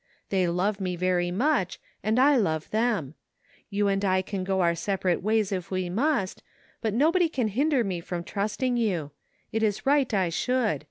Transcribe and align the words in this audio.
They 0.29 0.47
love 0.47 0.81
me 0.81 0.95
very 0.95 1.29
much 1.29 1.79
and 2.01 2.17
I 2.17 2.35
love 2.35 2.71
them. 2.71 3.13
You 3.69 3.87
and 3.87 4.03
I 4.03 4.23
can 4.23 4.43
go 4.43 4.61
our 4.61 4.73
separate 4.73 5.21
ways 5.21 5.51
if 5.51 5.69
we 5.69 5.91
must, 5.91 6.41
but 6.81 6.95
nobody 6.95 7.29
can 7.29 7.49
hinder 7.49 7.83
me 7.83 7.99
from 7.99 8.23
trusting 8.23 8.77
you. 8.77 9.11
It 9.51 9.61
is 9.61 9.85
right 9.85 10.11
I 10.11 10.29
should. 10.29 10.79